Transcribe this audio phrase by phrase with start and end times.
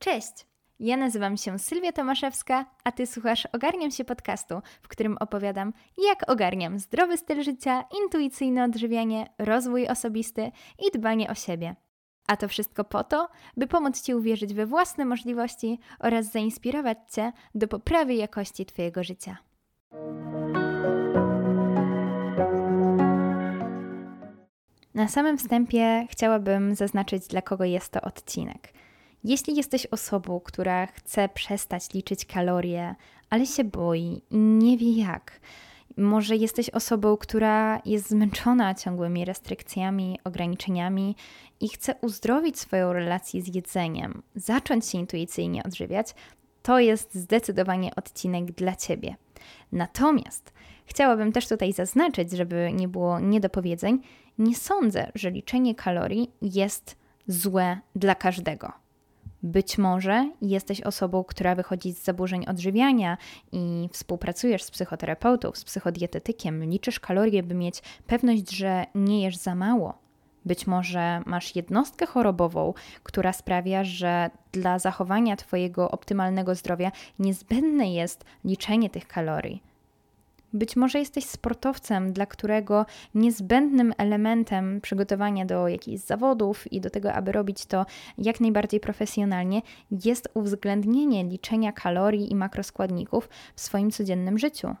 [0.00, 0.46] Cześć!
[0.78, 5.72] Ja nazywam się Sylwia Tomaszewska, a Ty słuchasz Ogarniam się podcastu, w którym opowiadam,
[6.08, 11.76] jak ogarniam zdrowy styl życia, intuicyjne odżywianie, rozwój osobisty i dbanie o siebie.
[12.26, 17.32] A to wszystko po to, by pomóc Ci uwierzyć we własne możliwości oraz zainspirować Cię
[17.54, 19.36] do poprawy jakości Twojego życia.
[24.94, 28.79] Na samym wstępie chciałabym zaznaczyć, dla kogo jest to odcinek.
[29.24, 32.94] Jeśli jesteś osobą, która chce przestać liczyć kalorie,
[33.30, 35.40] ale się boi i nie wie jak,
[35.96, 41.16] może jesteś osobą, która jest zmęczona ciągłymi restrykcjami, ograniczeniami
[41.60, 46.14] i chce uzdrowić swoją relację z jedzeniem, zacząć się intuicyjnie odżywiać,
[46.62, 49.16] to jest zdecydowanie odcinek dla Ciebie.
[49.72, 50.52] Natomiast
[50.86, 54.00] chciałabym też tutaj zaznaczyć, żeby nie było niedopowiedzeń,
[54.38, 56.96] nie sądzę, że liczenie kalorii jest
[57.26, 58.72] złe dla każdego.
[59.42, 63.16] Być może jesteś osobą, która wychodzi z zaburzeń odżywiania
[63.52, 69.54] i współpracujesz z psychoterapeutą, z psychodietetykiem, liczysz kalorie, by mieć pewność, że nie jesz za
[69.54, 69.98] mało.
[70.44, 78.24] Być może masz jednostkę chorobową, która sprawia, że dla zachowania Twojego optymalnego zdrowia niezbędne jest
[78.44, 79.69] liczenie tych kalorii.
[80.52, 87.12] Być może jesteś sportowcem, dla którego niezbędnym elementem przygotowania do jakichś zawodów i do tego,
[87.12, 87.86] aby robić to
[88.18, 89.62] jak najbardziej profesjonalnie,
[90.04, 94.74] jest uwzględnienie liczenia kalorii i makroskładników w swoim codziennym życiu.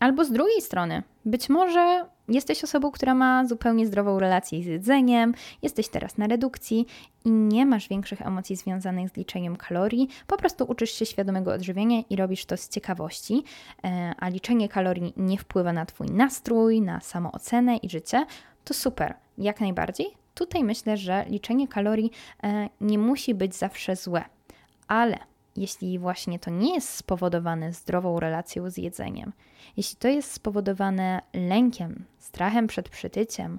[0.00, 5.34] Albo z drugiej strony, być może jesteś osobą, która ma zupełnie zdrową relację z jedzeniem,
[5.62, 6.86] jesteś teraz na redukcji
[7.24, 12.02] i nie masz większych emocji związanych z liczeniem kalorii, po prostu uczysz się świadomego odżywienia
[12.10, 13.44] i robisz to z ciekawości,
[13.84, 18.26] e, a liczenie kalorii nie wpływa na Twój nastrój, na samoocenę i życie,
[18.64, 20.06] to super, jak najbardziej.
[20.34, 22.10] Tutaj myślę, że liczenie kalorii
[22.42, 24.24] e, nie musi być zawsze złe,
[24.88, 25.29] ale
[25.60, 29.32] jeśli właśnie to nie jest spowodowane zdrową relacją z jedzeniem,
[29.76, 33.58] jeśli to jest spowodowane lękiem, strachem przed przytyciem,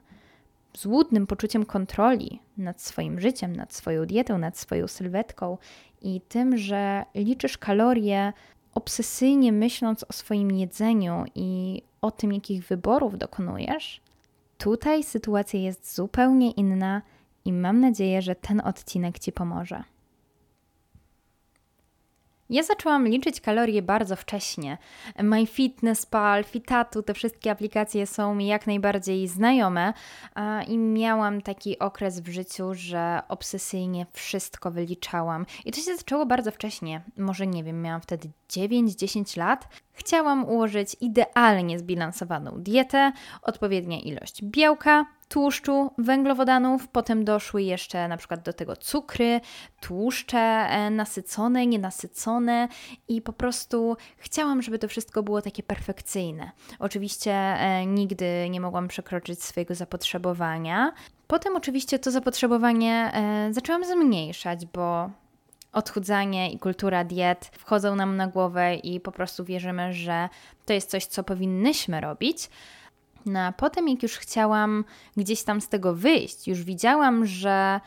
[0.77, 5.57] złudnym poczuciem kontroli nad swoim życiem, nad swoją dietą, nad swoją sylwetką
[6.01, 8.33] i tym, że liczysz kalorie
[8.73, 14.01] obsesyjnie myśląc o swoim jedzeniu i o tym, jakich wyborów dokonujesz,
[14.57, 17.01] tutaj sytuacja jest zupełnie inna
[17.45, 19.83] i mam nadzieję, że ten odcinek Ci pomoże.
[22.51, 24.77] Ja zaczęłam liczyć kalorie bardzo wcześnie.
[25.23, 29.93] MyFitnessPal, Fitatu, te wszystkie aplikacje są mi jak najbardziej znajome
[30.67, 35.45] i miałam taki okres w życiu, że obsesyjnie wszystko wyliczałam.
[35.65, 37.01] I to się zaczęło bardzo wcześnie.
[37.17, 39.67] Może nie wiem, miałam wtedy 9-10 lat.
[39.93, 43.11] Chciałam ułożyć idealnie zbilansowaną dietę,
[43.41, 49.41] odpowiednia ilość białka, tłuszczu, węglowodanów, potem doszły jeszcze na przykład do tego cukry,
[49.81, 52.67] tłuszcze e, nasycone, nienasycone
[53.07, 56.51] i po prostu chciałam, żeby to wszystko było takie perfekcyjne.
[56.79, 60.93] Oczywiście e, nigdy nie mogłam przekroczyć swojego zapotrzebowania.
[61.27, 65.09] Potem oczywiście to zapotrzebowanie e, zaczęłam zmniejszać, bo
[65.73, 70.29] odchudzanie i kultura diet wchodzą nam na głowę i po prostu wierzymy, że
[70.65, 72.49] to jest coś, co powinnyśmy robić.
[73.25, 74.85] No a potem, jak już chciałam
[75.17, 77.79] gdzieś tam z tego wyjść, już widziałam, że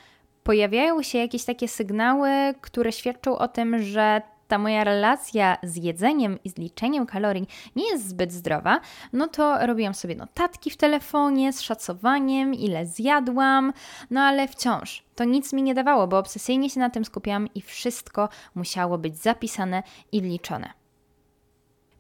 [0.45, 2.31] pojawiają się jakieś takie sygnały,
[2.61, 7.47] które świadczą o tym, że ta moja relacja z jedzeniem i z liczeniem kalorii
[7.77, 8.81] nie jest zbyt zdrowa,
[9.13, 13.73] no to robiłam sobie notatki w telefonie z szacowaniem, ile zjadłam,
[14.11, 17.61] no ale wciąż to nic mi nie dawało, bo obsesyjnie się na tym skupiałam i
[17.61, 20.84] wszystko musiało być zapisane i liczone.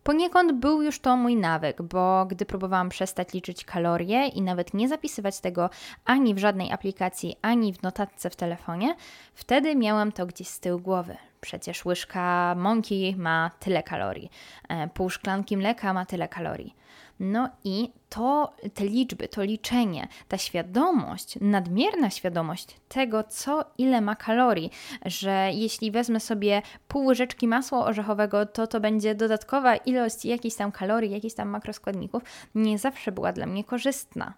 [0.04, 4.88] Poniekąd był już to mój nawyk, bo gdy próbowałam przestać liczyć kalorie i nawet nie
[4.88, 5.70] zapisywać tego
[6.04, 8.96] ani w żadnej aplikacji, ani w notatce w telefonie,
[9.34, 11.16] wtedy miałam to gdzieś z tyłu głowy.
[11.40, 14.30] Przecież łyżka mąki ma tyle kalorii,
[14.68, 16.74] e, pół szklanki mleka ma tyle kalorii.
[17.20, 24.16] No i to, te liczby, to liczenie, ta świadomość, nadmierna świadomość tego, co ile ma
[24.16, 24.70] kalorii,
[25.04, 30.72] że jeśli wezmę sobie pół łyżeczki masła orzechowego, to to będzie dodatkowa ilość jakichś tam
[30.72, 32.22] kalorii, jakichś tam makroskładników,
[32.54, 34.34] nie zawsze była dla mnie korzystna.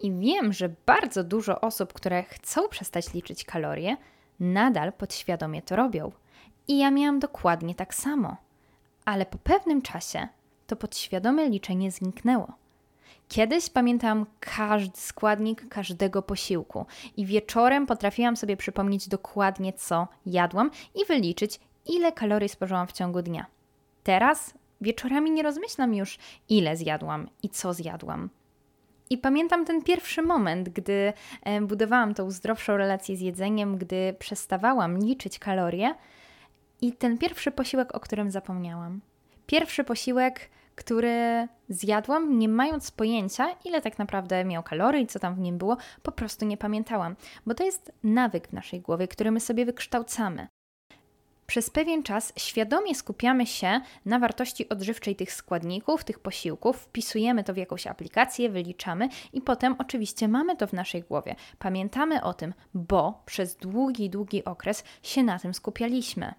[0.00, 3.96] I wiem, że bardzo dużo osób, które chcą przestać liczyć kalorie,
[4.40, 6.12] nadal podświadomie to robią.
[6.68, 8.36] I ja miałam dokładnie tak samo.
[9.04, 10.28] Ale po pewnym czasie
[10.70, 12.52] to podświadome liczenie zniknęło.
[13.28, 16.86] Kiedyś pamiętam każdy składnik każdego posiłku
[17.16, 23.22] i wieczorem potrafiłam sobie przypomnieć dokładnie, co jadłam i wyliczyć, ile kalorii spożyłam w ciągu
[23.22, 23.46] dnia.
[24.02, 26.18] Teraz wieczorami nie rozmyślam już,
[26.48, 28.30] ile zjadłam i co zjadłam.
[29.10, 31.12] I pamiętam ten pierwszy moment, gdy
[31.42, 35.94] e, budowałam tą zdrowszą relację z jedzeniem, gdy przestawałam liczyć kalorie
[36.80, 39.00] i ten pierwszy posiłek, o którym zapomniałam.
[39.46, 45.38] Pierwszy posiłek, który zjadłam, nie mając pojęcia, ile tak naprawdę miał kalorii, co tam w
[45.38, 49.40] nim było, po prostu nie pamiętałam, bo to jest nawyk w naszej głowie, który my
[49.40, 50.48] sobie wykształcamy.
[51.50, 57.54] Przez pewien czas świadomie skupiamy się na wartości odżywczej tych składników, tych posiłków, wpisujemy to
[57.54, 61.34] w jakąś aplikację, wyliczamy i potem oczywiście mamy to w naszej głowie.
[61.58, 66.34] Pamiętamy o tym, bo przez długi, długi okres się na tym skupialiśmy.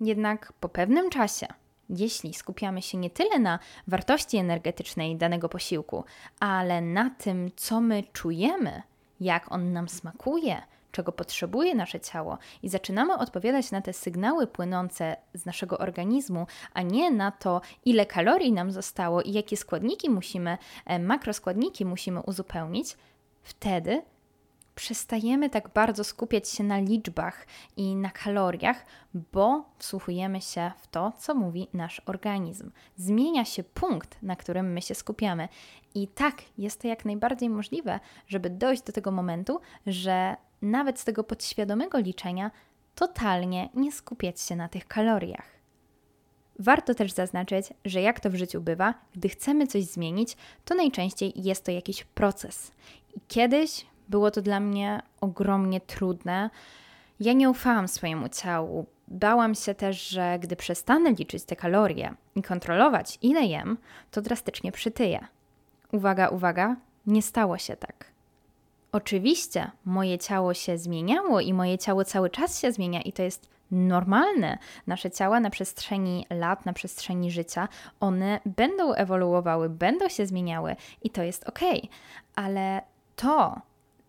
[0.00, 1.46] Jednak po pewnym czasie,
[1.90, 6.04] jeśli skupiamy się nie tyle na wartości energetycznej danego posiłku,
[6.40, 8.82] ale na tym, co my czujemy,
[9.20, 10.62] jak on nam smakuje,
[10.92, 16.82] czego potrzebuje nasze ciało, i zaczynamy odpowiadać na te sygnały płynące z naszego organizmu, a
[16.82, 22.96] nie na to, ile kalorii nam zostało i jakie składniki musimy, e, makroskładniki musimy uzupełnić,
[23.42, 24.02] wtedy
[24.76, 27.46] przestajemy tak bardzo skupiać się na liczbach
[27.76, 32.70] i na kaloriach, bo wsłuchujemy się w to, co mówi nasz organizm.
[32.96, 35.48] Zmienia się punkt, na którym my się skupiamy.
[35.94, 41.04] I tak jest to jak najbardziej możliwe, żeby dojść do tego momentu, że nawet z
[41.04, 42.50] tego podświadomego liczenia
[42.94, 45.56] totalnie nie skupiać się na tych kaloriach.
[46.58, 51.32] Warto też zaznaczyć, że jak to w życiu bywa, gdy chcemy coś zmienić, to najczęściej
[51.36, 52.72] jest to jakiś proces.
[53.16, 56.50] I kiedyś było to dla mnie ogromnie trudne.
[57.20, 58.86] Ja nie ufałam swojemu ciału.
[59.08, 63.78] Bałam się też, że gdy przestanę liczyć te kalorie i kontrolować, ile jem,
[64.10, 65.26] to drastycznie przytyję.
[65.92, 66.76] Uwaga, uwaga,
[67.06, 68.04] nie stało się tak.
[68.92, 73.48] Oczywiście moje ciało się zmieniało i moje ciało cały czas się zmienia i to jest
[73.70, 74.58] normalne.
[74.86, 77.68] Nasze ciała na przestrzeni lat, na przestrzeni życia,
[78.00, 81.60] one będą ewoluowały, będą się zmieniały i to jest ok.
[82.34, 82.82] Ale
[83.16, 83.60] to,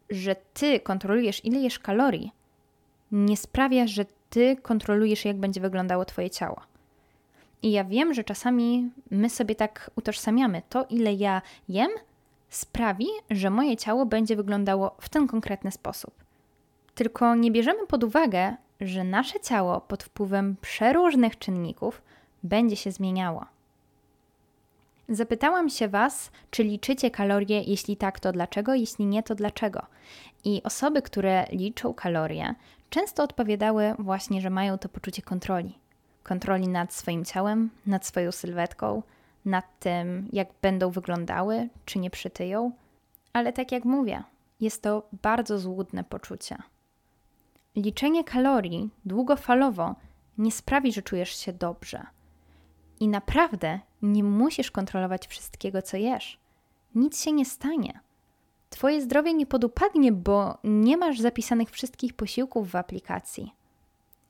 [0.10, 2.32] że ty kontrolujesz, ile jesz kalorii,
[3.12, 6.62] nie sprawia, że ty kontrolujesz, jak będzie wyglądało twoje ciało.
[7.64, 11.92] I ja wiem, że czasami my sobie tak utożsamiamy to, ile ja jem,
[12.50, 16.14] sprawi, że moje ciało będzie wyglądało w ten konkretny sposób.
[16.96, 22.02] Tylko nie bierzemy pod uwagę, że nasze ciało pod wpływem przeróżnych czynników
[22.44, 23.46] będzie się zmieniało.
[25.10, 29.82] Zapytałam się Was, czy liczycie kalorie, jeśli tak, to dlaczego, jeśli nie, to dlaczego.
[30.44, 32.56] I osoby, które liczą kalorie,
[32.90, 35.80] często odpowiadały właśnie, że mają to poczucie kontroli.
[36.24, 39.04] Kontroli nad swoim ciałem, nad swoją sylwetką,
[39.46, 42.72] nad tym, jak będą wyglądały, czy nie przytyją.
[43.34, 44.24] Ale tak jak mówię,
[44.60, 46.58] jest to bardzo złudne poczucie.
[47.76, 49.96] Liczenie kalorii długofalowo
[50.38, 52.06] nie sprawi, że czujesz się dobrze.
[53.00, 56.40] I naprawdę nie musisz kontrolować wszystkiego, co jesz.
[56.96, 58.00] Nic się nie stanie.
[58.70, 63.54] Twoje zdrowie nie podupadnie, bo nie masz zapisanych wszystkich posiłków w aplikacji.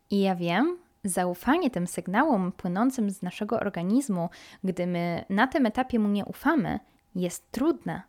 [0.10, 4.30] I ja wiem, zaufanie tym sygnałom płynącym z naszego organizmu,
[4.64, 6.80] gdy my na tym etapie mu nie ufamy,
[7.16, 8.02] jest trudne.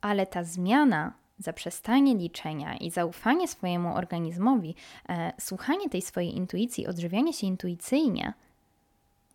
[0.00, 4.74] Ale ta zmiana, zaprzestanie liczenia i zaufanie swojemu organizmowi,
[5.08, 8.32] e, słuchanie tej swojej intuicji, odżywianie się intuicyjnie,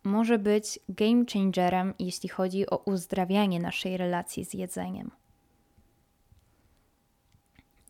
[0.04, 5.10] może być game changerem, jeśli chodzi o uzdrawianie naszej relacji z jedzeniem.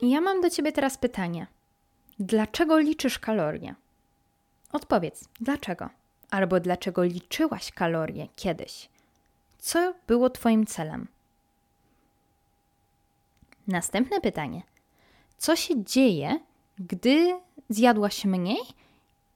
[0.00, 1.46] I ja mam do Ciebie teraz pytanie.
[2.18, 3.74] Dlaczego liczysz kalorie?
[4.72, 5.90] Odpowiedz, dlaczego?
[6.30, 8.88] Albo dlaczego liczyłaś kalorie kiedyś?
[9.58, 11.08] Co było Twoim celem?
[13.66, 14.62] Następne pytanie.
[15.38, 16.40] Co się dzieje,
[16.78, 18.62] gdy zjadłaś mniej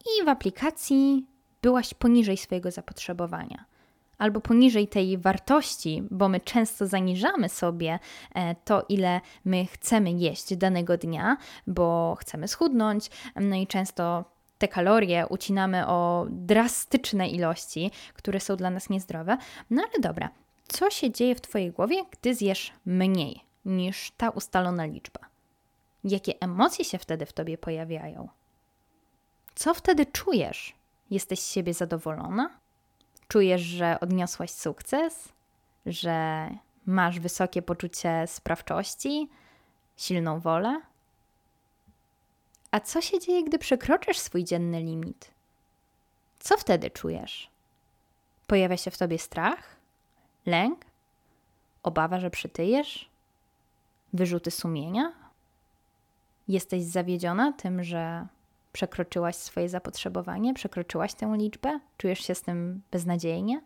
[0.00, 1.26] i w aplikacji
[1.62, 3.64] byłaś poniżej swojego zapotrzebowania?
[4.18, 7.98] Albo poniżej tej wartości, bo my często zaniżamy sobie
[8.34, 11.36] e, to, ile my chcemy jeść danego dnia,
[11.66, 14.24] bo chcemy schudnąć, no i często
[14.58, 19.38] te kalorie ucinamy o drastyczne ilości, które są dla nas niezdrowe.
[19.70, 20.30] No ale dobra,
[20.68, 25.20] co się dzieje w Twojej głowie, gdy zjesz mniej niż ta ustalona liczba?
[26.04, 28.28] Jakie emocje się wtedy w Tobie pojawiają?
[29.54, 30.77] Co wtedy czujesz?
[31.10, 32.50] Jesteś z siebie zadowolona?
[33.28, 35.28] Czujesz, że odniosłaś sukces?
[35.86, 36.48] Że
[36.86, 39.28] masz wysokie poczucie sprawczości?
[39.96, 40.80] Silną wolę?
[42.70, 45.30] A co się dzieje, gdy przekroczysz swój dzienny limit?
[46.38, 47.50] Co wtedy czujesz?
[48.46, 49.76] Pojawia się w tobie strach?
[50.46, 50.84] Lęk?
[51.82, 53.08] Obawa, że przytyjesz?
[54.12, 55.12] Wyrzuty sumienia?
[56.48, 58.26] Jesteś zawiedziona tym, że
[58.72, 61.80] przekroczyłaś swoje zapotrzebowanie, przekroczyłaś tę liczbę?
[61.98, 63.60] Czujesz się z tym beznadziejnie?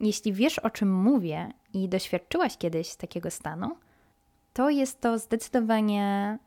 [0.00, 3.76] Jeśli wiesz, o czym mówię i doświadczyłaś kiedyś takiego stanu,
[4.52, 6.38] to jest to zdecydowanie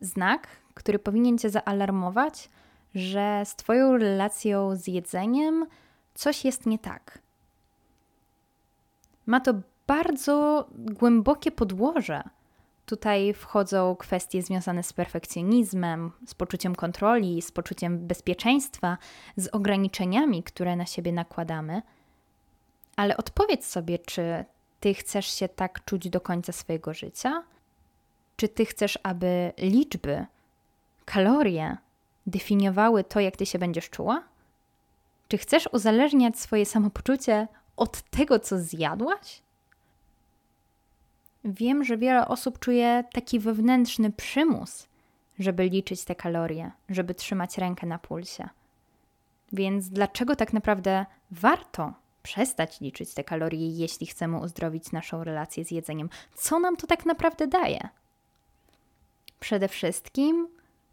[0.00, 2.48] znak, który powinien Cię zaalarmować,
[2.94, 5.66] że z Twoją relacją z jedzeniem
[6.14, 7.18] coś jest nie tak.
[9.26, 9.54] Ma to
[9.86, 12.22] bardzo głębokie podłoże.
[12.90, 18.98] Tutaj wchodzą kwestie związane z perfekcjonizmem, z poczuciem kontroli, z poczuciem bezpieczeństwa,
[19.36, 21.82] z ograniczeniami, które na siebie nakładamy.
[22.96, 24.44] Ale odpowiedz sobie, czy
[24.80, 27.42] ty chcesz się tak czuć do końca swojego życia?
[28.36, 30.26] Czy ty chcesz, aby liczby,
[31.04, 31.76] kalorie
[32.26, 34.22] definiowały to, jak ty się będziesz czuła?
[35.28, 39.42] Czy chcesz uzależniać swoje samopoczucie od tego, co zjadłaś?
[41.44, 44.88] Wiem, że wiele osób czuje taki wewnętrzny przymus,
[45.38, 48.48] żeby liczyć te kalorie, żeby trzymać rękę na pulsie.
[49.52, 51.92] Więc dlaczego tak naprawdę warto
[52.22, 56.08] przestać liczyć te kalorie, jeśli chcemy uzdrowić naszą relację z jedzeniem?
[56.34, 57.88] Co nam to tak naprawdę daje?
[59.40, 60.48] Przede wszystkim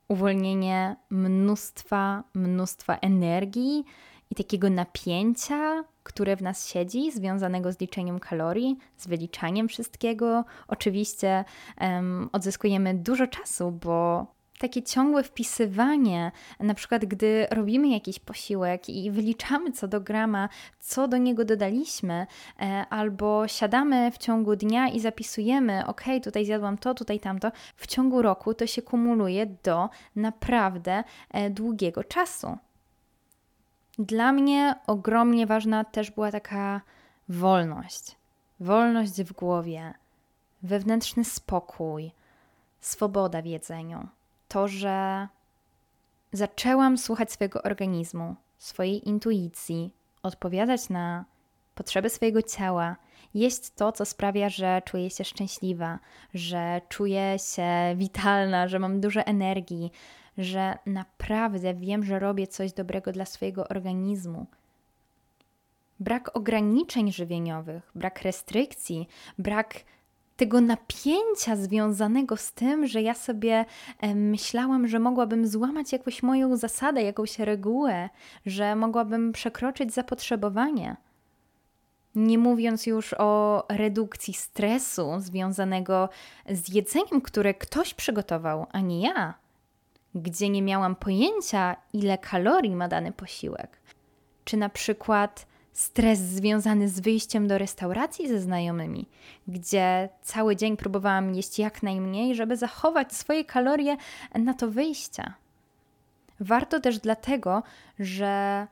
[0.07, 3.85] uwolnienie mnóstwa, mnóstwa energii
[4.29, 10.45] i takiego napięcia, które w nas siedzi, związanego z liczeniem kalorii, z wyliczaniem wszystkiego.
[10.67, 11.45] Oczywiście
[11.81, 19.11] um, odzyskujemy dużo czasu, bo takie ciągłe wpisywanie, na przykład gdy robimy jakiś posiłek i
[19.11, 22.27] wyliczamy co do grama, co do niego dodaliśmy,
[22.59, 27.87] e, albo siadamy w ciągu dnia i zapisujemy, ok, tutaj zjadłam to, tutaj tamto, w
[27.87, 32.57] ciągu roku to się kumuluje do naprawdę e, długiego czasu.
[33.99, 36.81] Dla mnie ogromnie ważna też była taka
[37.29, 38.15] wolność.
[38.59, 39.93] Wolność w głowie,
[40.63, 42.11] wewnętrzny spokój,
[42.79, 44.07] swoboda w jedzeniu.
[44.47, 45.27] To, że
[46.31, 51.25] zaczęłam słuchać swojego organizmu, swojej intuicji, odpowiadać na
[51.75, 52.95] potrzeby swojego ciała,
[53.33, 55.99] jeść to, co sprawia, że czuję się szczęśliwa,
[56.33, 59.91] że czuję się witalna, że mam dużo energii,
[60.37, 64.45] że naprawdę wiem, że robię coś dobrego dla swojego organizmu.
[65.99, 69.73] Brak ograniczeń żywieniowych, brak restrykcji, brak
[70.37, 73.65] tego napięcia związanego z tym, że ja sobie
[74.15, 78.09] myślałam, że mogłabym złamać jakąś moją zasadę, jakąś regułę,
[78.45, 80.95] że mogłabym przekroczyć zapotrzebowanie.
[82.15, 86.09] Nie mówiąc już o redukcji stresu związanego
[86.49, 89.33] z jedzeniem, które ktoś przygotował, a nie ja
[90.21, 93.79] gdzie nie miałam pojęcia, ile kalorii ma dany posiłek.
[94.45, 99.05] Czy na przykład stres związany z wyjściem do restauracji ze znajomymi,
[99.47, 103.97] gdzie cały dzień próbowałam jeść jak najmniej, żeby zachować swoje kalorie
[104.35, 105.33] na to wyjście.
[106.39, 107.63] Warto też dlatego,
[107.99, 108.67] że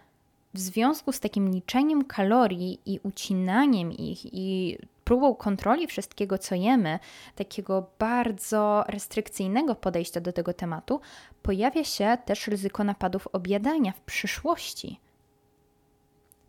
[0.54, 7.00] w związku z takim liczeniem kalorii i ucinaniem ich i próbą kontroli wszystkiego, co jemy,
[7.36, 11.02] takiego bardzo restrykcyjnego podejścia do tego tematu,
[11.44, 15.00] pojawia się też ryzyko napadów objadania w przyszłości.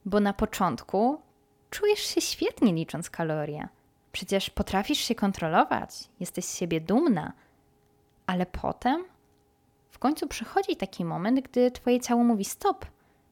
[0.04, 1.20] Bo na początku
[1.70, 3.68] czujesz się świetnie licząc kalorie.
[4.12, 7.32] Przecież potrafisz się kontrolować, jesteś z siebie dumna,
[8.26, 9.04] ale potem
[9.90, 12.86] w końcu przychodzi taki moment, gdy twoje ciało mówi stop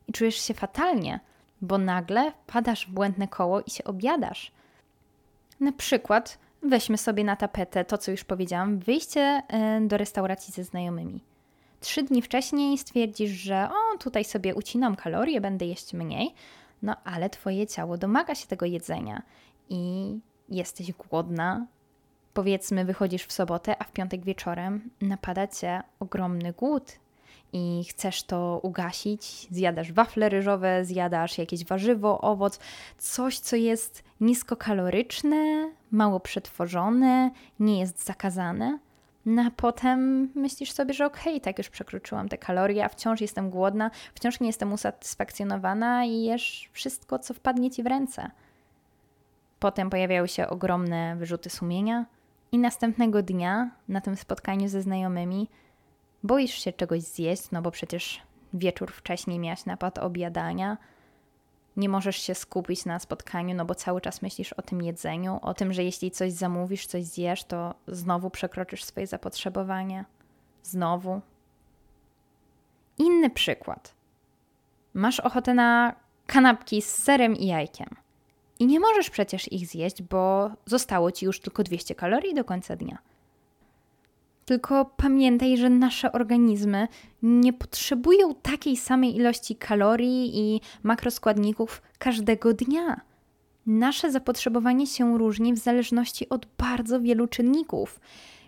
[0.08, 1.20] i czujesz się fatalnie,
[1.60, 4.52] bo nagle wpadasz w błędne koło i się objadasz.
[5.60, 10.64] Na przykład weźmy sobie na tapetę to, co już powiedziałam, wyjście e, do restauracji ze
[10.64, 11.20] znajomymi.
[11.80, 16.34] Trzy dni wcześniej stwierdzisz, że o, tutaj sobie ucinam kalorie, będę jeść mniej,
[16.82, 19.22] no ale twoje ciało domaga się tego jedzenia
[19.68, 20.14] i
[20.48, 21.66] jesteś głodna.
[22.34, 26.92] Powiedzmy, wychodzisz w sobotę, a w piątek wieczorem napada cię ogromny głód
[27.56, 32.58] i chcesz to ugasić, zjadasz wafle ryżowe, zjadasz jakieś warzywo, owoc,
[32.98, 37.30] coś, co jest niskokaloryczne, mało przetworzone,
[37.60, 38.78] nie jest zakazane.
[39.26, 43.20] No a potem myślisz sobie, że okej, okay, tak już przekroczyłam te kalorie, a wciąż
[43.20, 48.30] jestem głodna, wciąż nie jestem usatysfakcjonowana i jesz wszystko, co wpadnie ci w ręce.
[49.58, 52.06] Potem pojawiały się ogromne wyrzuty sumienia,
[52.54, 55.48] i następnego dnia na tym spotkaniu ze znajomymi
[56.24, 58.22] boisz się czegoś zjeść, no bo przecież
[58.54, 60.76] wieczór wcześniej miałaś napad obiadania.
[61.76, 65.54] Nie możesz się skupić na spotkaniu, no bo cały czas myślisz o tym jedzeniu, o
[65.54, 70.04] tym, że jeśli coś zamówisz, coś zjesz, to znowu przekroczysz swoje zapotrzebowanie.
[70.62, 71.20] Znowu.
[72.98, 73.94] Inny przykład.
[74.94, 75.94] Masz ochotę na
[76.26, 77.88] kanapki z serem i jajkiem.
[78.58, 82.76] I nie możesz przecież ich zjeść, bo zostało ci już tylko 200 kalorii do końca
[82.76, 82.98] dnia.
[84.44, 86.88] Tylko pamiętaj, że nasze organizmy
[87.22, 93.00] nie potrzebują takiej samej ilości kalorii i makroskładników każdego dnia.
[93.66, 98.00] nasze zapotrzebowanie się różni w zależności od bardzo wielu czynników.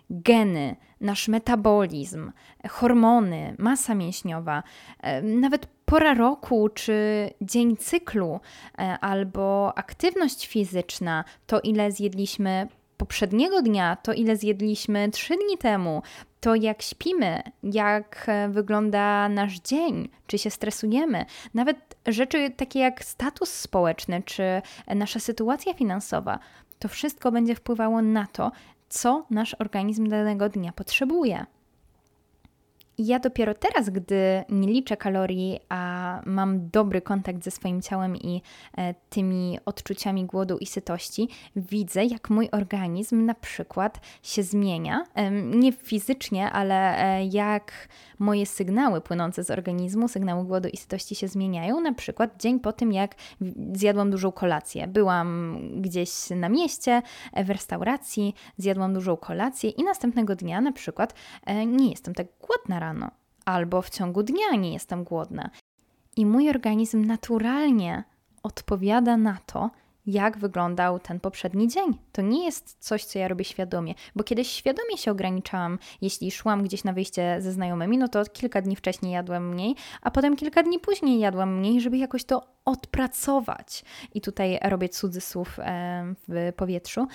[0.09, 2.31] Geny, nasz metabolizm,
[2.69, 4.63] hormony, masa mięśniowa,
[4.99, 8.39] e, nawet pora roku czy dzień cyklu,
[8.79, 16.01] e, albo aktywność fizyczna, to ile zjedliśmy poprzedniego dnia, to ile zjedliśmy trzy dni temu,
[16.39, 23.03] to jak śpimy, jak e, wygląda nasz dzień, czy się stresujemy, nawet rzeczy takie jak
[23.05, 24.43] status społeczny, czy
[24.95, 26.39] nasza sytuacja finansowa,
[26.79, 28.51] to wszystko będzie wpływało na to,
[28.89, 31.45] co nasz organizm danego dnia potrzebuje.
[32.97, 38.41] Ja dopiero teraz, gdy nie liczę kalorii, a mam dobry kontakt ze swoim ciałem i
[38.77, 45.03] e, tymi odczuciami głodu i sytości, widzę, jak mój organizm na przykład się zmienia.
[45.43, 47.87] Nie fizycznie, ale e, jak
[48.19, 51.81] moje sygnały płynące z organizmu, sygnały głodu i sytości się zmieniają.
[51.81, 53.15] Na przykład dzień po tym, jak
[53.73, 54.87] zjadłam dużą kolację.
[54.87, 57.01] Byłam gdzieś na mieście,
[57.33, 61.13] e, w restauracji, zjadłam dużą kolację i następnego dnia na przykład
[61.67, 63.11] nie jestem tak głodna rano.
[63.45, 65.49] Albo w ciągu dnia nie jestem głodna.
[66.17, 68.03] I mój organizm naturalnie
[68.43, 69.69] odpowiada na to,
[70.05, 71.97] jak wyglądał ten poprzedni dzień.
[72.11, 75.79] To nie jest coś, co ja robię świadomie, bo kiedyś świadomie się ograniczałam.
[76.01, 80.11] Jeśli szłam gdzieś na wyjście ze znajomymi, no to kilka dni wcześniej jadłam mniej, a
[80.11, 83.83] potem kilka dni później jadłam mniej, żeby jakoś to odpracować.
[84.13, 85.57] I tutaj robię cudzysłów
[86.27, 87.07] w powietrzu.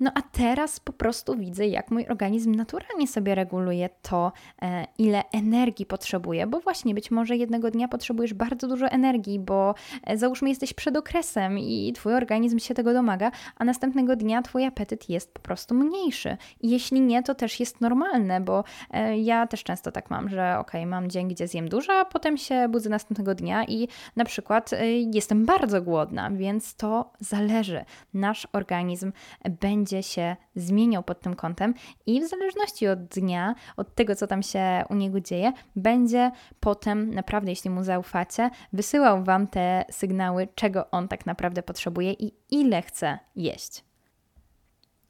[0.00, 5.22] No a teraz po prostu widzę, jak mój organizm naturalnie sobie reguluje to, e, ile
[5.32, 9.74] energii potrzebuje, bo właśnie być może jednego dnia potrzebujesz bardzo dużo energii, bo
[10.04, 14.64] e, załóżmy jesteś przed okresem i twój organizm się tego domaga, a następnego dnia twój
[14.64, 16.36] apetyt jest po prostu mniejszy.
[16.62, 20.72] Jeśli nie, to też jest normalne, bo e, ja też często tak mam, że ok,
[20.86, 24.70] mam dzień, gdzie zjem dużo, a potem się budzę następnego dnia i na przykład
[25.12, 27.84] jestem bardzo głodna, więc to zależy.
[28.14, 29.12] Nasz organizm
[29.60, 31.74] będzie będzie się zmieniał pod tym kątem
[32.06, 37.14] i w zależności od dnia, od tego, co tam się u niego dzieje, będzie potem,
[37.14, 42.82] naprawdę, jeśli mu zaufacie, wysyłał Wam te sygnały, czego on tak naprawdę potrzebuje i ile
[42.82, 43.84] chce jeść.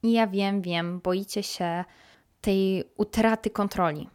[0.02, 1.84] I ja wiem, wiem, boicie się
[2.40, 4.08] tej utraty kontroli,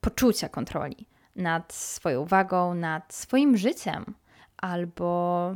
[0.00, 4.14] poczucia kontroli nad swoją wagą, nad swoim życiem,
[4.56, 5.54] albo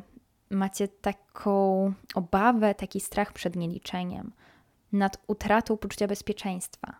[0.50, 4.32] macie taką obawę, taki strach przed nieliczeniem,
[4.92, 6.94] nad utratą poczucia bezpieczeństwa.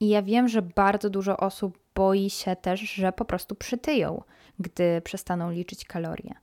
[0.00, 4.22] I ja wiem, że bardzo dużo osób boi się też, że po prostu przytyją,
[4.58, 6.34] gdy przestaną liczyć kalorie.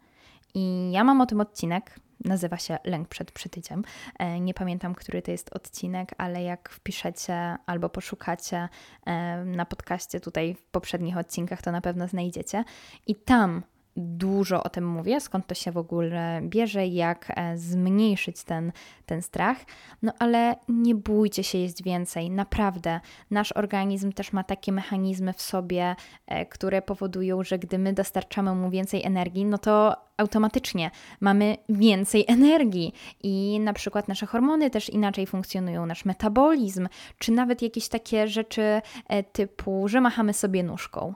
[0.54, 3.84] I ja mam o tym odcinek, nazywa się Lęk przed przytyciem.
[4.20, 8.70] E, nie pamiętam, który to jest odcinek, ale jak wpiszecie albo poszukacie
[9.06, 12.64] e, na podcaście tutaj w poprzednich odcinkach, to na pewno znajdziecie.
[13.08, 13.64] I tam
[13.98, 18.72] dużo o tym mówię, skąd to się w ogóle bierze, jak e, zmniejszyć ten,
[19.06, 19.58] ten strach.
[20.02, 23.00] No ale nie bójcie się jeść więcej, naprawdę.
[23.32, 25.96] Nasz organizm też ma takie mechanizmy w sobie,
[26.28, 32.26] e, które powodują, że gdy my dostarczamy mu więcej energii, no to automatycznie mamy więcej
[32.28, 36.88] energii i na przykład nasze hormony też inaczej funkcjonują, nasz metabolizm,
[37.20, 41.14] czy nawet jakieś takie rzeczy e, typu, że machamy sobie nóżką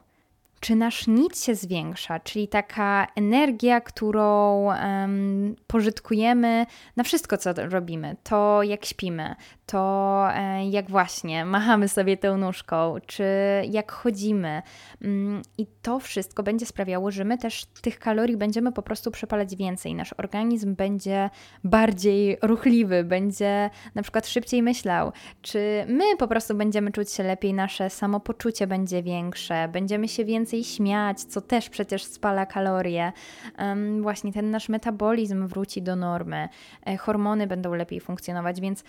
[0.59, 6.65] czy nasz nic się zwiększa, czyli taka energia, którą um, pożytkujemy
[6.95, 8.15] na wszystko, co robimy.
[8.23, 13.23] To jak śpimy, to e, jak właśnie machamy sobie tą nóżką, czy
[13.69, 14.61] jak chodzimy.
[15.01, 19.55] Mm, I to wszystko będzie sprawiało, że my też tych kalorii będziemy po prostu przepalać
[19.55, 19.95] więcej.
[19.95, 21.29] Nasz organizm będzie
[21.63, 27.53] bardziej ruchliwy, będzie na przykład szybciej myślał, czy my po prostu będziemy czuć się lepiej,
[27.53, 33.11] nasze samopoczucie będzie większe, będziemy się więcej śmiać, co też przecież spala kalorie.
[34.01, 36.49] Właśnie ten nasz metabolizm wróci do normy,
[36.85, 38.83] e, hormony będą lepiej funkcjonować, więc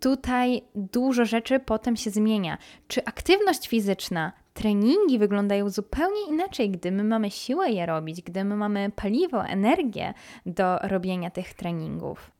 [0.00, 2.58] tutaj dużo rzeczy potem się zmienia.
[2.88, 8.56] Czy aktywność fizyczna, treningi wyglądają zupełnie inaczej, gdy my mamy siłę je robić, gdy my
[8.56, 10.14] mamy paliwo, energię
[10.46, 12.30] do robienia tych treningów.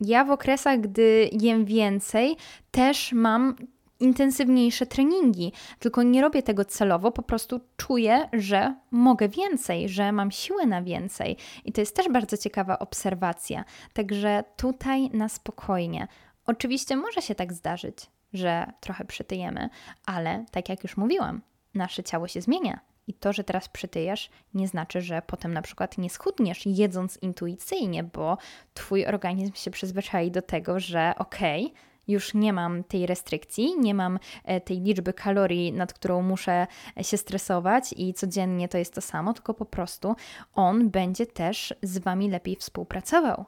[0.00, 2.36] Ja w okresach, gdy jem więcej,
[2.70, 3.56] też mam
[4.00, 10.30] intensywniejsze treningi, tylko nie robię tego celowo, po prostu czuję, że mogę więcej, że mam
[10.30, 11.36] siłę na więcej.
[11.64, 13.64] I to jest też bardzo ciekawa obserwacja.
[13.92, 16.08] Także tutaj na spokojnie.
[16.46, 19.68] Oczywiście może się tak zdarzyć, że trochę przytyjemy,
[20.06, 21.42] ale tak jak już mówiłam,
[21.74, 22.80] nasze ciało się zmienia.
[23.06, 28.04] I to, że teraz przytyjesz, nie znaczy, że potem na przykład nie schudniesz jedząc intuicyjnie,
[28.04, 28.38] bo
[28.74, 31.78] twój organizm się przyzwyczai do tego, że okej, okay,
[32.08, 36.66] już nie mam tej restrykcji, nie mam e, tej liczby kalorii, nad którą muszę
[37.02, 40.16] się stresować i codziennie to jest to samo, tylko po prostu
[40.54, 43.44] on będzie też z Wami lepiej współpracował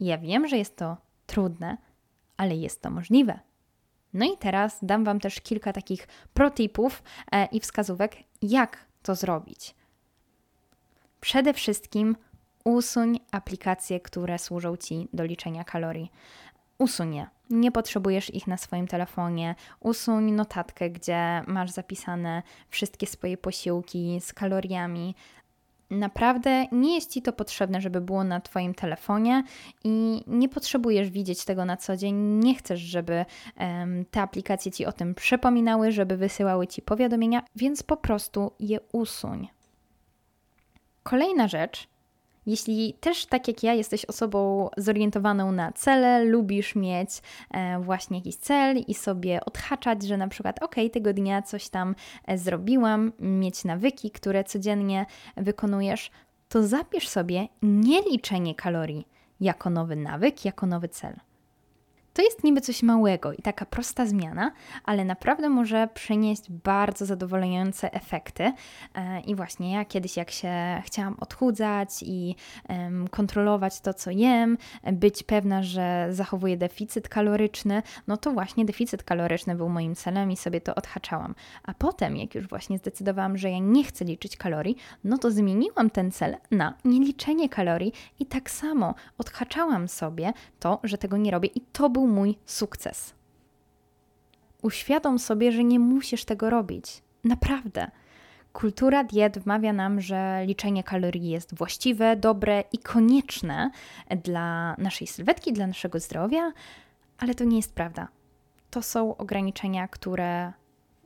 [0.00, 1.76] Ja wiem, że jest to trudne,
[2.36, 3.40] ale jest to możliwe.
[4.14, 9.74] No i teraz dam Wam też kilka takich protipów e, i wskazówek, jak to zrobić.
[11.20, 12.16] Przede wszystkim
[12.64, 16.12] usuń aplikacje, które służą Ci do liczenia kalorii.
[16.78, 17.26] Usuń je.
[17.50, 19.54] Nie potrzebujesz ich na swoim telefonie.
[19.80, 25.14] Usuń notatkę, gdzie masz zapisane wszystkie swoje posiłki z kaloriami.
[25.90, 29.42] Naprawdę nie jest Ci to potrzebne, żeby było na Twoim telefonie
[29.84, 32.16] i nie potrzebujesz widzieć tego na co dzień.
[32.16, 33.24] Nie chcesz, żeby
[33.60, 38.80] um, te aplikacje Ci o tym przypominały, żeby wysyłały Ci powiadomienia, więc po prostu je
[38.92, 39.48] usuń.
[41.02, 41.88] Kolejna rzecz,
[42.48, 47.10] jeśli też tak jak ja jesteś osobą zorientowaną na cele, lubisz mieć
[47.50, 51.94] e, właśnie jakiś cel i sobie odhaczać, że na przykład ok, tego dnia coś tam
[52.24, 55.06] e, zrobiłam, mieć nawyki, które codziennie
[55.36, 56.10] wykonujesz,
[56.48, 59.08] to zapisz sobie nie liczenie kalorii
[59.40, 61.27] jako nowy nawyk, jako nowy cel.
[62.18, 64.52] To jest niby coś małego i taka prosta zmiana,
[64.84, 68.52] ale naprawdę może przynieść bardzo zadowalające efekty.
[68.94, 72.36] E, I właśnie ja kiedyś, jak się chciałam odchudzać i
[73.10, 74.58] kontrolować to, co jem,
[74.92, 80.36] być pewna, że zachowuję deficyt kaloryczny, no to właśnie deficyt kaloryczny był moim celem i
[80.36, 81.34] sobie to odhaczałam.
[81.62, 85.90] A potem, jak już właśnie zdecydowałam, że ja nie chcę liczyć kalorii, no to zmieniłam
[85.90, 91.48] ten cel na nieliczenie kalorii i tak samo odhaczałam sobie to, że tego nie robię
[91.54, 93.14] i to był mój sukces.
[94.62, 97.02] Uświadom sobie, że nie musisz tego robić.
[97.24, 97.90] Naprawdę.
[98.52, 103.70] Kultura diet wmawia nam, że liczenie kalorii jest właściwe, dobre i konieczne
[104.24, 106.52] dla naszej sylwetki, dla naszego zdrowia,
[107.18, 108.08] ale to nie jest prawda.
[108.70, 110.52] To są ograniczenia, które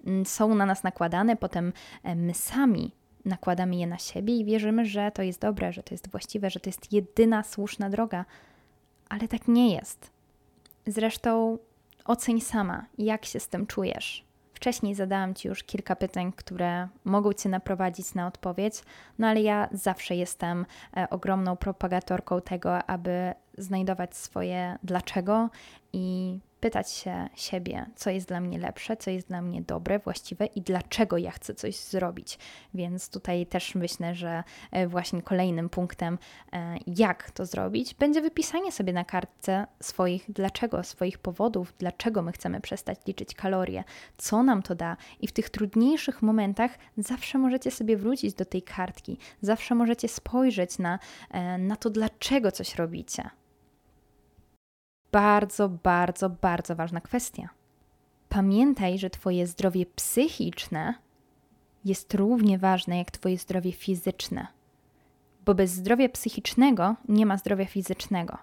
[0.06, 2.92] mm, są na nas nakładane, potem e, my sami
[3.24, 6.60] nakładamy je na siebie i wierzymy, że to jest dobre, że to jest właściwe, że
[6.60, 8.24] to jest jedyna słuszna droga,
[9.08, 10.11] ale tak nie jest.
[10.86, 11.58] Zresztą
[12.04, 14.24] oceń sama, jak się z tym czujesz.
[14.54, 18.74] Wcześniej zadałam Ci już kilka pytań, które mogą Cię naprowadzić na odpowiedź,
[19.18, 20.66] no ale ja zawsze jestem
[20.96, 25.50] e, ogromną propagatorką tego, aby znajdować swoje dlaczego
[25.92, 30.46] i pytać się siebie, co jest dla mnie lepsze, co jest dla mnie dobre, właściwe
[30.46, 32.38] i dlaczego ja chcę coś zrobić.
[32.74, 36.18] Więc tutaj też myślę, że e, właśnie kolejnym punktem,
[36.52, 42.32] e, jak to zrobić, będzie wypisanie sobie na kartce swoich dlaczego, swoich powodów, dlaczego my
[42.32, 43.84] chcemy przestać liczyć kalorie,
[44.16, 44.96] co nam to da.
[45.20, 50.78] I w tych trudniejszych momentach zawsze możecie sobie wrócić do tej kartki, zawsze możecie spojrzeć
[50.78, 50.98] na,
[51.30, 53.30] e, na to, dlaczego coś robicie
[55.12, 57.48] bardzo, bardzo, bardzo ważna kwestia.
[58.28, 60.94] Pamiętaj, że Twoje zdrowie psychiczne
[61.84, 64.46] jest równie ważne jak Twoje zdrowie fizyczne,
[65.44, 68.38] bo bez zdrowia psychicznego nie ma zdrowia fizycznego.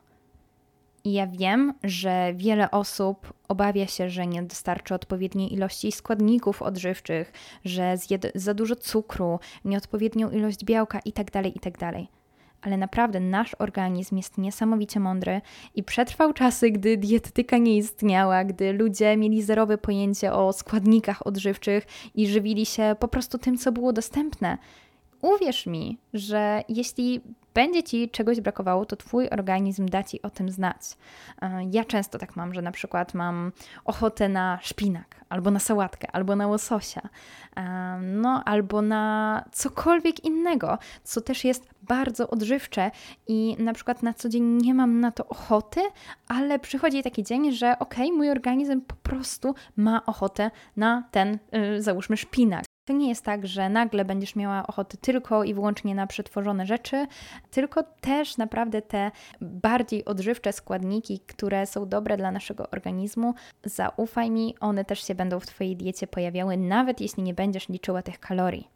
[1.04, 7.32] I ja wiem, że wiele osób obawia się, że nie dostarczy odpowiedniej ilości składników odżywczych,
[7.66, 12.06] że zje za dużo cukru, nieodpowiednią ilość białka itd., tak itd.
[12.62, 15.42] Ale naprawdę nasz organizm jest niesamowicie mądry
[15.76, 21.88] i przetrwał czasy, gdy dietetyka nie istniała, gdy ludzie mieli zerowe pojęcie o składnikach odżywczych
[22.16, 24.58] i żywili się po prostu tym, co było dostępne.
[25.22, 27.22] Uwierz mi, że jeśli
[27.54, 30.82] będzie ci czegoś brakowało, to twój organizm da ci o tym znać.
[31.42, 33.52] E, ja często tak mam, że na przykład mam
[33.86, 37.02] ochotę na szpinak, albo na sałatkę, albo na łososia,
[37.56, 42.92] e, no albo na cokolwiek innego, co też jest bardzo odżywcze
[43.28, 45.82] i na przykład na co dzień nie mam na to ochoty,
[46.28, 51.40] ale przychodzi taki dzień, że okej, okay, mój organizm po prostu ma ochotę na ten,
[51.52, 52.69] yy, załóżmy, szpinak.
[52.90, 57.08] To nie jest tak, że nagle będziesz miała ochotę tylko i wyłącznie na przetworzone rzeczy,
[57.52, 64.56] tylko też naprawdę te bardziej odżywcze składniki, które są dobre dla naszego organizmu, zaufaj mi,
[64.60, 68.68] one też się będą w Twojej diecie pojawiały, nawet jeśli nie będziesz liczyła tych kalorii.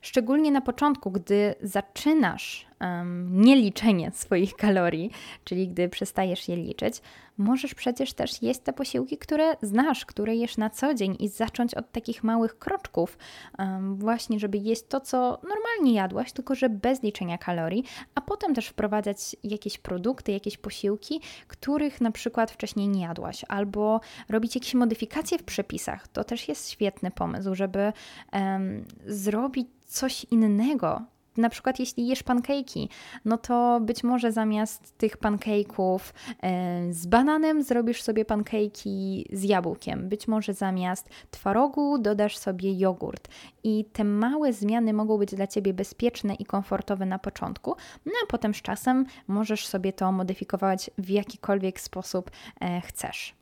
[0.00, 5.10] Szczególnie na początku, gdy zaczynasz um, nieliczenie swoich kalorii,
[5.44, 7.02] czyli gdy przestajesz je liczyć,
[7.38, 11.74] możesz przecież też jeść te posiłki, które znasz, które jesz na co dzień i zacząć
[11.74, 13.18] od takich małych kroczków,
[13.58, 15.18] um, właśnie, żeby jeść to, co
[15.48, 21.20] normalnie jadłaś, tylko że bez liczenia kalorii, a potem też wprowadzać jakieś produkty, jakieś posiłki,
[21.48, 26.08] których na przykład wcześniej nie jadłaś, albo robić jakieś modyfikacje w przepisach.
[26.08, 27.92] To też jest świetny pomysł, żeby
[28.32, 31.02] um, zrobić coś innego
[31.36, 32.88] na przykład jeśli jesz pankejki,
[33.24, 36.00] no to być może zamiast tych pancake'ów
[36.42, 40.08] e, z bananem zrobisz sobie pankejki z jabłkiem.
[40.08, 43.28] Być może zamiast twarogu dodasz sobie jogurt.
[43.64, 48.26] I te małe zmiany mogą być dla Ciebie bezpieczne i komfortowe na początku, no a
[48.26, 53.34] potem z czasem możesz sobie to modyfikować w jakikolwiek sposób e, chcesz.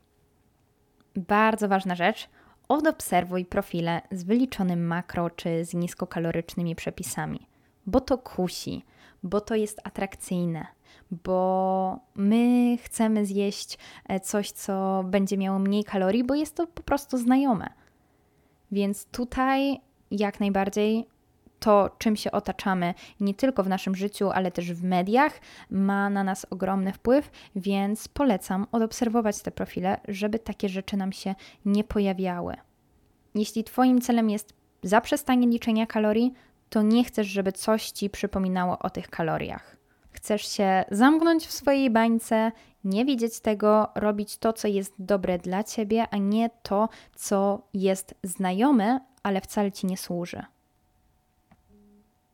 [1.15, 2.27] Bardzo ważna rzecz–
[2.71, 7.47] odobserwuj profile z wyliczonym makro czy z niskokalorycznymi przepisami,
[7.85, 8.83] bo to kusi,
[9.23, 10.67] bo to jest atrakcyjne,
[11.23, 13.77] bo my chcemy zjeść
[14.09, 17.69] e, coś, co będzie miało mniej kalorii, bo jest to po prostu znajome.
[18.71, 21.07] Więc tutaj jak najbardziej
[21.59, 25.39] to, czym się otaczamy, nie tylko w naszym życiu, ale też w mediach,
[25.69, 31.35] ma na nas ogromny wpływ, więc polecam odobserwować te profile, żeby takie rzeczy nam się
[31.65, 32.55] nie pojawiały.
[33.35, 36.33] Jeśli Twoim celem jest zaprzestanie liczenia kalorii,
[36.71, 39.77] to nie chcesz, żeby coś Ci przypominało o tych kaloriach.
[40.11, 42.51] Chcesz się zamknąć w swojej bańce,
[42.83, 48.15] nie widzieć tego, robić to, co jest dobre dla Ciebie, a nie to, co jest
[48.23, 50.43] znajome, ale wcale Ci nie służy.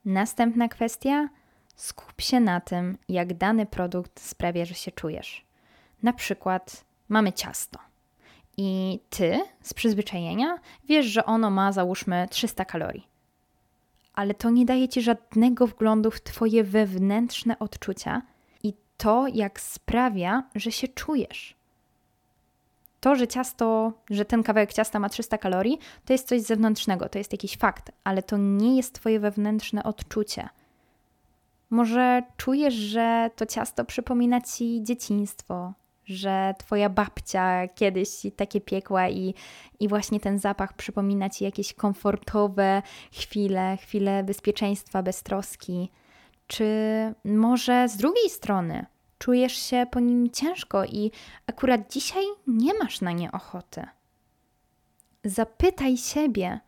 [0.05, 1.29] Następna kwestia:
[1.75, 5.45] skup się na tym, jak dany produkt sprawia, że się czujesz.
[6.03, 7.79] Na przykład mamy ciasto.
[8.57, 13.16] I ty z przyzwyczajenia wiesz, że ono ma załóżmy 300 kalorii.
[14.17, 18.21] Ale to nie daje ci żadnego wglądu w twoje wewnętrzne odczucia
[18.63, 21.55] i to, jak sprawia, że się czujesz.
[22.99, 27.17] To, że ciasto, że ten kawałek ciasta ma 300 kalorii, to jest coś zewnętrznego, to
[27.17, 30.49] jest jakiś fakt, ale to nie jest Twoje wewnętrzne odczucie.
[31.69, 35.73] Może czujesz, że to ciasto przypomina Ci dzieciństwo,
[36.07, 39.33] że Twoja babcia kiedyś takie piekła i,
[39.79, 45.91] i właśnie ten zapach przypomina Ci jakieś komfortowe chwile, chwile bezpieczeństwa, beztroski.
[46.47, 46.65] Czy
[47.25, 48.85] może z drugiej strony
[49.17, 51.11] czujesz się po nim ciężko i
[51.47, 53.83] akurat dzisiaj nie masz na nie ochoty.
[55.23, 56.59] Zapytaj siebie,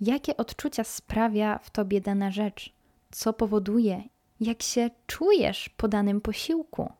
[0.00, 2.72] jakie odczucia sprawia w tobie dana rzecz,
[3.10, 4.02] co powoduje,
[4.40, 6.92] jak się czujesz po danym posiłku.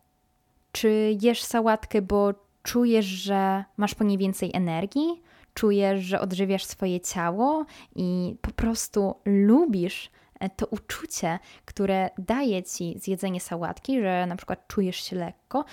[0.74, 5.22] Czy jesz sałatkę, bo czujesz, że masz po niej więcej energii?
[5.54, 7.64] Czujesz, że odżywiasz swoje ciało?
[7.96, 10.10] I po prostu lubisz
[10.40, 15.64] E, to uczucie, które daje ci zjedzenie sałatki, że na przykład czujesz się lekko,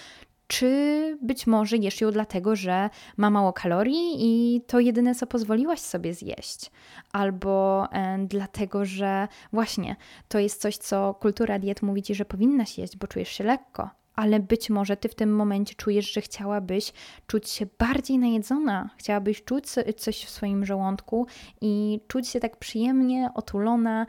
[0.48, 5.80] czy być może jesz ją dlatego, że ma mało kalorii i to jedyne, co pozwoliłaś
[5.80, 6.72] sobie zjeść,
[7.12, 9.96] albo e, dlatego, że właśnie
[10.28, 13.90] to jest coś, co kultura diet mówi ci, że powinnaś jeść, bo czujesz się lekko,
[14.16, 16.94] ale być może ty w tym momencie czujesz, że chciałabyś
[17.28, 19.66] czuć się bardziej najedzona, chciałabyś czuć
[19.98, 21.28] coś w swoim żołądku
[21.62, 24.06] i czuć się tak przyjemnie otulona,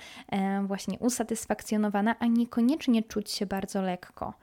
[0.67, 4.35] właśnie usatysfakcjonowana, a niekoniecznie czuć się bardzo lekko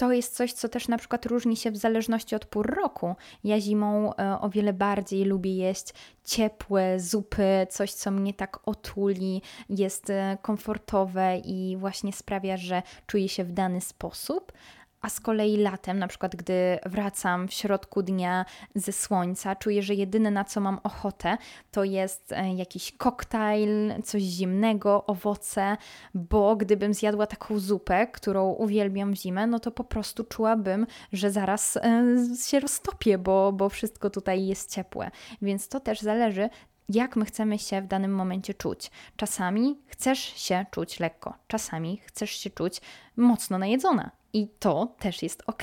[0.00, 3.14] to jest coś, co też na przykład różni się w zależności od pór roku.
[3.44, 9.42] Ja zimą e, o wiele bardziej lubię jeść ciepłe zupy, coś, co mnie tak otuli,
[9.68, 14.52] jest e, komfortowe i właśnie sprawia, że czuję się w dany sposób.
[15.00, 19.94] A z kolei latem, na przykład gdy wracam w środku dnia ze słońca, czuję, że
[19.94, 21.36] jedyne na co mam ochotę
[21.70, 25.76] to jest e, jakiś koktajl, coś zimnego, owoce,
[26.14, 31.30] bo gdybym zjadła taką zupę, którą uwielbiam w zimę, no to po prostu czułabym, że
[31.30, 32.04] zaraz e,
[32.46, 35.10] się roztopię, bo, bo wszystko tutaj jest ciepłe.
[35.42, 36.50] Więc to też zależy,
[36.94, 38.90] jak my chcemy się w danym momencie czuć.
[39.16, 42.80] Czasami chcesz się czuć lekko, czasami chcesz się czuć
[43.16, 44.10] mocno najedzona.
[44.32, 45.62] I to też jest ok.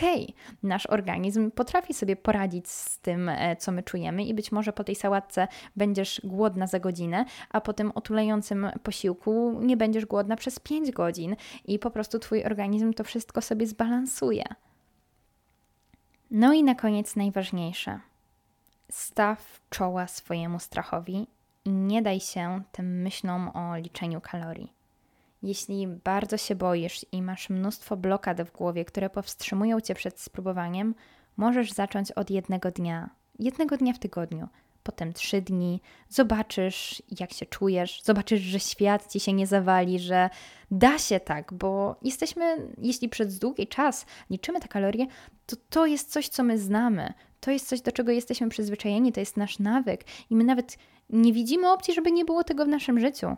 [0.63, 4.83] Nasz organizm potrafi sobie poradzić z tym, e, co my czujemy, i być może po
[4.83, 10.59] tej sałatce będziesz głodna za godzinę, a po tym otulającym posiłku nie będziesz głodna przez
[10.59, 11.35] 5 godzin,
[11.65, 14.43] i po prostu Twój organizm to wszystko sobie zbalansuje.
[16.31, 17.99] No i na koniec najważniejsze.
[18.91, 21.27] Staw czoła swojemu strachowi
[21.65, 24.73] i nie daj się tym myślom o liczeniu kalorii.
[25.43, 30.95] Jeśli bardzo się boisz i masz mnóstwo blokad w głowie, które powstrzymują cię przed spróbowaniem,
[31.37, 34.47] możesz zacząć od jednego dnia, jednego dnia w tygodniu,
[34.83, 35.81] potem trzy dni.
[36.09, 40.29] Zobaczysz, jak się czujesz, zobaczysz, że świat ci się nie zawali, że
[40.71, 45.05] da się tak, bo jesteśmy, jeśli przez długi czas liczymy te kalorie,
[45.45, 47.13] to to jest coś, co my znamy.
[47.39, 50.77] To jest coś, do czego jesteśmy przyzwyczajeni, to jest nasz nawyk i my nawet
[51.09, 53.35] nie widzimy opcji, żeby nie było tego w naszym życiu.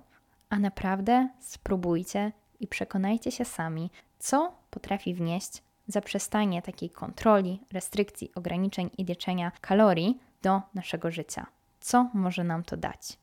[0.49, 8.89] A naprawdę spróbujcie i przekonajcie się sami, co potrafi wnieść zaprzestanie takiej kontroli, restrykcji, ograniczeń
[8.97, 11.45] i liczenia kalorii do naszego życia.
[11.79, 13.17] Co może nam to dać?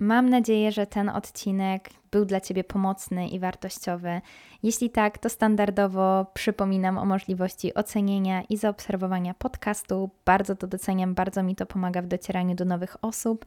[0.00, 4.20] Mam nadzieję, że ten odcinek był dla Ciebie pomocny i wartościowy.
[4.62, 10.10] Jeśli tak, to standardowo przypominam o możliwości ocenienia i zaobserwowania podcastu.
[10.24, 13.44] Bardzo to doceniam, bardzo mi to pomaga w docieraniu do nowych osób.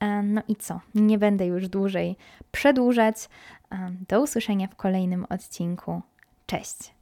[0.00, 0.80] E, no i co?
[0.94, 2.16] Nie będę już dłużej
[2.52, 3.28] przedłużać.
[3.72, 6.02] E, do usłyszenia w kolejnym odcinku.
[6.46, 7.01] Cześć!